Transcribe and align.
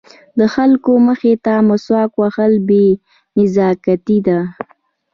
د 0.39 0.41
خلکو 0.55 0.91
مخې 1.07 1.33
ته 1.45 1.53
مسواک 1.69 2.11
وهل 2.21 2.53
بې 2.67 2.85
نزاکتي 3.37 4.17
ده. 4.27 4.39